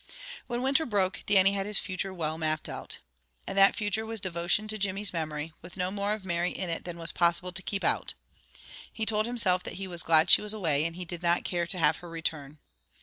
[0.47, 2.97] When winter broke, Dannie had his future well mapped out.
[3.45, 6.85] And that future was devotion to Jimmy's memory, with no more of Mary in it
[6.85, 8.15] than was possible to keep out.
[8.91, 11.67] He told himself that he was glad she was away and he did not care
[11.67, 12.57] to have her return.